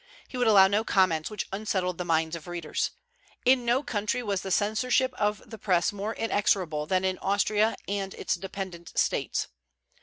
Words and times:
He 0.27 0.35
would 0.35 0.47
allow 0.47 0.65
no 0.65 0.83
comments 0.83 1.29
which 1.29 1.47
unsettled 1.51 1.99
the 1.99 2.05
minds 2.05 2.35
of 2.35 2.47
readers. 2.47 2.89
In 3.45 3.65
no 3.65 3.83
country 3.83 4.23
was 4.23 4.41
the 4.41 4.49
censorship 4.49 5.13
of 5.13 5.47
the 5.47 5.59
Press 5.59 5.93
more 5.93 6.15
inexorable 6.15 6.87
than 6.87 7.05
in 7.05 7.19
Austria 7.19 7.75
and 7.87 8.15
its 8.15 8.33
dependent 8.33 8.97
States. 8.97 9.47